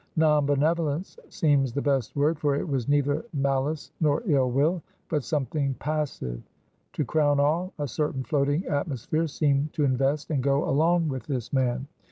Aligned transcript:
Non 0.15 0.47
Benevolence 0.47 1.19
seems 1.29 1.71
the 1.73 1.81
best 1.83 2.15
word, 2.15 2.39
for 2.39 2.55
it 2.55 2.67
was 2.67 2.89
neither 2.89 3.23
Malice 3.35 3.91
nor 4.01 4.23
Ill 4.25 4.49
will; 4.49 4.81
but 5.09 5.23
something 5.23 5.75
passive. 5.75 6.41
To 6.93 7.05
crown 7.05 7.39
all, 7.39 7.71
a 7.77 7.87
certain 7.87 8.23
floating 8.23 8.65
atmosphere 8.65 9.27
seemed 9.27 9.73
to 9.73 9.83
invest 9.85 10.31
and 10.31 10.41
go 10.41 10.67
along 10.67 11.07
with 11.07 11.27
this 11.27 11.53
man. 11.53 11.85